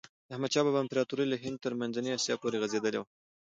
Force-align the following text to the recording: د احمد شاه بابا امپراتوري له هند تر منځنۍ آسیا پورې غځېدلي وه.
د 0.27 0.29
احمد 0.33 0.51
شاه 0.53 0.65
بابا 0.65 0.79
امپراتوري 0.83 1.25
له 1.29 1.37
هند 1.43 1.57
تر 1.65 1.71
منځنۍ 1.79 2.11
آسیا 2.17 2.35
پورې 2.41 2.59
غځېدلي 2.63 2.97
وه. 2.99 3.07